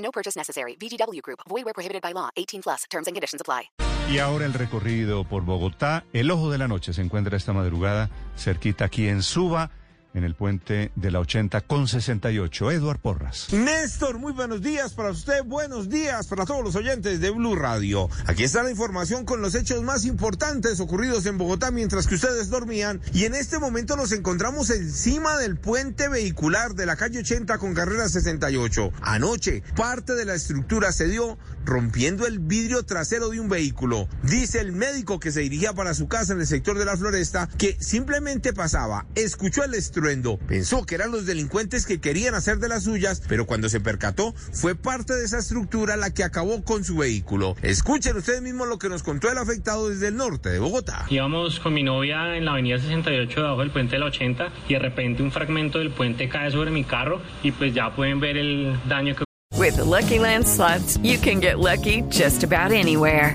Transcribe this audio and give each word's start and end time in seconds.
No 0.00 0.10
purchase 0.10 0.36
necessary. 0.36 0.76
VGW 0.76 1.22
Group. 1.22 1.40
Void 1.48 1.64
where 1.64 1.74
prohibited 1.74 2.02
by 2.02 2.12
law. 2.12 2.30
18 2.36 2.62
plus. 2.62 2.84
Terms 2.90 3.06
and 3.06 3.14
conditions 3.14 3.40
apply. 3.40 3.70
Y 4.10 4.18
ahora 4.18 4.44
el 4.44 4.54
recorrido 4.54 5.22
por 5.22 5.44
Bogotá. 5.44 6.04
El 6.12 6.32
Ojo 6.32 6.50
de 6.50 6.58
la 6.58 6.66
Noche 6.66 6.92
se 6.92 7.00
encuentra 7.00 7.36
esta 7.36 7.52
madrugada 7.52 8.10
cerquita 8.36 8.86
aquí 8.86 9.06
en 9.06 9.22
Suba, 9.22 9.70
en 10.14 10.24
el 10.24 10.34
puente 10.34 10.90
de 10.96 11.10
la 11.10 11.20
80 11.20 11.60
con 11.62 11.88
68. 11.88 12.70
Eduard 12.70 12.98
Porras. 12.98 13.52
Néstor, 13.52 14.18
muy 14.18 14.32
buenos 14.32 14.62
días 14.62 14.92
para 14.94 15.10
usted, 15.10 15.44
buenos 15.44 15.88
días 15.88 16.26
para 16.26 16.44
todos 16.44 16.64
los 16.64 16.76
oyentes 16.76 17.20
de 17.20 17.30
Blue 17.30 17.54
Radio. 17.54 18.08
Aquí 18.26 18.44
está 18.44 18.62
la 18.62 18.70
información 18.70 19.24
con 19.24 19.40
los 19.40 19.54
hechos 19.54 19.82
más 19.82 20.04
importantes 20.04 20.80
ocurridos 20.80 21.26
en 21.26 21.38
Bogotá 21.38 21.70
mientras 21.70 22.06
que 22.06 22.16
ustedes 22.16 22.50
dormían 22.50 23.00
y 23.12 23.24
en 23.24 23.34
este 23.34 23.58
momento 23.58 23.96
nos 23.96 24.12
encontramos 24.12 24.70
encima 24.70 25.36
del 25.38 25.56
puente 25.56 26.08
vehicular 26.08 26.74
de 26.74 26.86
la 26.86 26.96
calle 26.96 27.20
80 27.20 27.58
con 27.58 27.74
carrera 27.74 28.08
68. 28.08 28.92
Anoche, 29.02 29.62
parte 29.76 30.14
de 30.14 30.24
la 30.24 30.34
estructura 30.34 30.92
se 30.92 31.08
dio 31.08 31.38
rompiendo 31.64 32.26
el 32.26 32.38
vidrio 32.38 32.84
trasero 32.84 33.28
de 33.28 33.40
un 33.40 33.48
vehículo. 33.48 34.08
Dice 34.22 34.60
el 34.60 34.72
médico 34.72 35.20
que 35.20 35.32
se 35.32 35.40
dirigía 35.40 35.72
para 35.72 35.94
su 35.94 36.08
casa 36.08 36.32
en 36.32 36.40
el 36.40 36.46
sector 36.46 36.78
de 36.78 36.84
la 36.84 36.96
floresta 36.96 37.48
que 37.58 37.76
simplemente 37.80 38.52
pasaba, 38.52 39.06
escuchó 39.14 39.64
el 39.64 39.74
estruendo, 40.00 40.38
pensó 40.38 40.86
que 40.86 40.94
eran 40.94 41.10
los 41.10 41.26
delincuentes 41.26 41.84
que 41.84 42.00
querían 42.00 42.34
hacer 42.34 42.58
de 42.58 42.68
las 42.68 42.84
suyas, 42.84 43.22
pero 43.28 43.44
cuando 43.44 43.68
se 43.68 43.80
percató 43.80 44.34
fue 44.52 44.74
parte 44.74 45.14
de 45.14 45.26
esa 45.26 45.38
estructura 45.38 45.96
la 45.96 46.10
que 46.10 46.24
acabó 46.24 46.64
con 46.64 46.84
su 46.84 46.96
vehículo. 46.96 47.54
Escuchen 47.60 48.16
ustedes 48.16 48.40
mismos 48.40 48.66
lo 48.66 48.78
que 48.78 48.88
nos 48.88 49.02
contó 49.02 49.30
el 49.30 49.36
afectado 49.36 49.90
desde 49.90 50.08
el 50.08 50.16
norte 50.16 50.48
de 50.48 50.58
Bogotá. 50.58 51.04
Íbamos 51.10 51.60
con 51.60 51.74
mi 51.74 51.82
novia 51.82 52.34
en 52.34 52.46
la 52.46 52.52
avenida 52.52 52.78
68 52.78 53.40
debajo 53.40 53.60
del 53.60 53.70
puente 53.70 53.96
de 53.96 53.98
la 53.98 54.06
80 54.06 54.52
y 54.68 54.72
de 54.72 54.78
repente 54.78 55.22
un 55.22 55.32
fragmento 55.32 55.78
del 55.78 55.90
puente 55.90 56.30
cae 56.30 56.50
sobre 56.50 56.70
mi 56.70 56.84
carro 56.84 57.20
y 57.42 57.52
pues 57.52 57.74
ya 57.74 57.94
pueden 57.94 58.20
ver 58.20 58.38
el 58.38 58.80
daño 58.88 59.14
que 59.14 59.24
With 59.58 59.76
the 59.76 59.84
Lucky 59.84 60.18
Land 60.18 60.46
slots, 60.46 60.96
you 61.02 61.18
can 61.18 61.40
get 61.40 61.58
lucky 61.58 62.00
just 62.08 62.42
about 62.42 62.72
anywhere. 62.72 63.34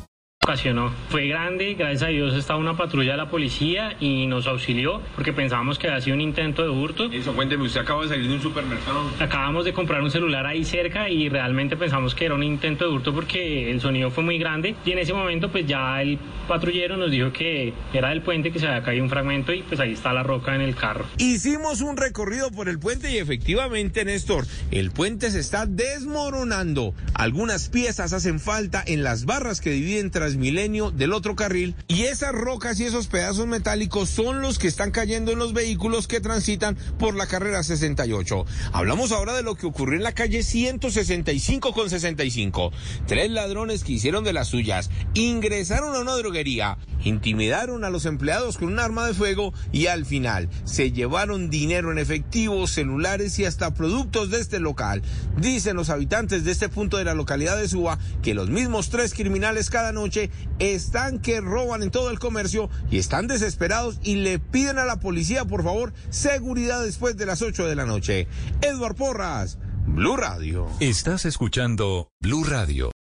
Ocasionó. 0.51 0.91
Fue 1.09 1.27
grande, 1.27 1.75
gracias 1.75 2.01
a 2.01 2.07
Dios 2.07 2.33
estaba 2.33 2.57
una 2.57 2.75
patrulla 2.75 3.11
de 3.11 3.17
la 3.17 3.29
policía 3.29 3.95
y 3.99 4.25
nos 4.25 4.47
auxilió 4.47 4.99
porque 5.13 5.33
pensábamos 5.33 5.77
que 5.77 5.87
había 5.87 6.01
sido 6.01 6.15
un 6.15 6.21
intento 6.21 6.63
de 6.63 6.69
hurto. 6.69 7.11
Eso, 7.11 7.35
cuénteme, 7.35 7.65
usted 7.65 7.81
acaba 7.81 8.01
de 8.01 8.09
salir 8.09 8.27
de 8.27 8.33
un 8.33 8.41
supermercado. 8.41 9.07
Acabamos 9.19 9.65
de 9.65 9.73
comprar 9.73 10.01
un 10.01 10.09
celular 10.09 10.47
ahí 10.47 10.65
cerca 10.65 11.09
y 11.09 11.29
realmente 11.29 11.77
pensamos 11.77 12.15
que 12.15 12.25
era 12.25 12.33
un 12.33 12.41
intento 12.41 12.85
de 12.85 12.91
hurto 12.91 13.13
porque 13.13 13.69
el 13.69 13.81
sonido 13.81 14.09
fue 14.09 14.23
muy 14.23 14.39
grande 14.39 14.75
y 14.83 14.91
en 14.91 14.97
ese 14.97 15.13
momento 15.13 15.51
pues 15.51 15.67
ya 15.67 16.01
el 16.01 16.17
patrullero 16.47 16.97
nos 16.97 17.11
dijo 17.11 17.31
que 17.31 17.75
era 17.93 18.09
del 18.09 18.23
puente 18.23 18.51
que 18.51 18.57
se 18.57 18.65
había 18.67 18.81
caído 18.81 19.03
un 19.03 19.11
fragmento 19.11 19.53
y 19.53 19.61
pues 19.61 19.79
ahí 19.79 19.93
está 19.93 20.11
la 20.11 20.23
roca 20.23 20.55
en 20.55 20.61
el 20.61 20.75
carro. 20.75 21.05
Hicimos 21.19 21.81
un 21.81 21.97
recorrido 21.97 22.49
por 22.49 22.67
el 22.67 22.79
puente 22.79 23.11
y 23.11 23.19
efectivamente, 23.19 24.03
Néstor, 24.05 24.47
el 24.71 24.89
puente 24.89 25.29
se 25.29 25.39
está 25.39 25.67
desmoronando. 25.67 26.95
Algunas 27.13 27.69
piezas 27.69 28.11
hacen 28.11 28.39
falta 28.39 28.83
en 28.87 29.03
las 29.03 29.25
barras 29.25 29.61
que 29.61 29.69
dividen 29.69 30.09
Transmilenio 30.31 30.91
del 30.91 31.11
otro 31.11 31.35
carril 31.35 31.75
y 31.89 32.03
esas 32.03 32.31
rocas 32.31 32.79
y 32.79 32.85
esos 32.85 33.07
pedazos 33.07 33.47
metálicos 33.47 34.09
son 34.09 34.41
los 34.41 34.59
que 34.59 34.69
están 34.69 34.91
cayendo 34.91 35.33
en 35.33 35.39
los 35.39 35.51
vehículos 35.51 36.07
que 36.07 36.21
transitan 36.21 36.77
por 36.97 37.15
la 37.15 37.27
carrera 37.27 37.63
68. 37.63 38.45
Hablamos 38.71 39.11
ahora 39.11 39.33
de 39.33 39.43
lo 39.43 39.55
que 39.55 39.65
ocurrió 39.65 39.97
en 39.97 40.03
la 40.03 40.13
calle 40.13 40.41
165 40.41 41.73
con 41.73 41.89
65. 41.89 42.71
Tres 43.07 43.29
ladrones 43.29 43.83
que 43.83 43.91
hicieron 43.91 44.23
de 44.23 44.31
las 44.31 44.47
suyas 44.47 44.89
ingresaron 45.15 45.97
a 45.97 45.99
una 45.99 46.13
droguería, 46.13 46.77
intimidaron 47.03 47.83
a 47.83 47.89
los 47.89 48.05
empleados 48.05 48.57
con 48.57 48.69
un 48.69 48.79
arma 48.79 49.05
de 49.05 49.13
fuego 49.13 49.53
y 49.71 49.87
al 49.87 50.05
final 50.05 50.49
se 50.63 50.91
llevaron 50.91 51.49
dinero 51.49 51.91
en 51.91 51.97
efectivo, 51.97 52.67
celulares 52.67 53.37
y 53.39 53.45
hasta 53.45 53.73
productos 53.73 54.29
de 54.29 54.39
este 54.39 54.59
local. 54.59 55.01
Dicen 55.37 55.75
los 55.75 55.89
habitantes 55.89 56.43
de 56.43 56.51
este 56.51 56.69
punto 56.69 56.97
de 56.97 57.05
la 57.05 57.13
localidad 57.13 57.57
de 57.57 57.67
Suba 57.67 57.99
que 58.21 58.33
los 58.33 58.49
mismos 58.49 58.89
tres 58.89 59.13
criminales 59.13 59.69
cada 59.69 59.91
noche 59.91 60.29
están 60.59 61.19
que 61.19 61.41
roban 61.41 61.83
en 61.83 61.91
todo 61.91 62.09
el 62.09 62.19
comercio 62.19 62.69
y 62.89 62.97
están 62.97 63.27
desesperados 63.27 63.99
y 64.03 64.15
le 64.15 64.39
piden 64.39 64.77
a 64.77 64.85
la 64.85 64.99
policía, 64.99 65.45
por 65.45 65.63
favor, 65.63 65.93
seguridad 66.09 66.83
después 66.83 67.17
de 67.17 67.25
las 67.25 67.41
8 67.41 67.67
de 67.67 67.75
la 67.75 67.85
noche. 67.85 68.27
Edward 68.61 68.95
Porras, 68.95 69.57
Blue 69.87 70.17
Radio. 70.17 70.67
Estás 70.79 71.25
escuchando 71.25 72.09
Blue 72.21 72.43
Radio. 72.43 72.90